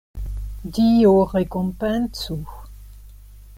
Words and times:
Dio 0.77 1.11
rekompencu! 1.35 2.39